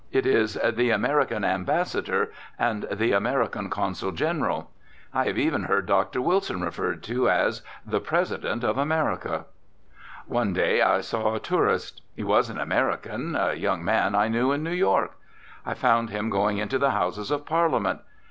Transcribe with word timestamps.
It 0.11 0.25
is 0.25 0.55
the 0.55 0.89
"American 0.89 1.45
Ambassador," 1.45 2.31
and 2.57 2.87
the 2.91 3.11
"American 3.11 3.69
Consul 3.69 4.11
General." 4.11 4.71
I 5.13 5.25
have 5.25 5.37
even 5.37 5.65
heard 5.65 5.85
Dr. 5.85 6.19
Wilson 6.23 6.59
referred 6.59 7.03
to 7.03 7.29
as 7.29 7.61
the 7.85 7.99
"President 8.01 8.63
of 8.63 8.79
America." 8.79 9.45
One 10.25 10.53
day 10.53 10.81
I 10.81 11.01
saw 11.01 11.35
a 11.35 11.39
tourist. 11.39 12.01
He 12.15 12.23
was 12.23 12.49
an 12.49 12.59
American, 12.59 13.35
a 13.35 13.53
young 13.53 13.85
man 13.85 14.15
I 14.15 14.27
knew 14.27 14.51
in 14.51 14.63
New 14.63 14.71
York. 14.73 15.15
I 15.67 15.75
found 15.75 16.09
him 16.09 16.31
going 16.31 16.57
into 16.57 16.79
the 16.79 16.89
Houses 16.97 17.29
of 17.29 17.45
Parliament. 17.45 17.99